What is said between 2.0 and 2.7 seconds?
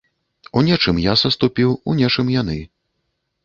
нечым яны.